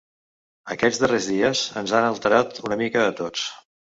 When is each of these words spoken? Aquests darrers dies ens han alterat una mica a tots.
Aquests 0.75 1.01
darrers 1.01 1.27
dies 1.33 1.61
ens 1.83 1.93
han 1.99 2.07
alterat 2.07 2.61
una 2.69 2.81
mica 2.83 3.07
a 3.11 3.15
tots. 3.23 3.47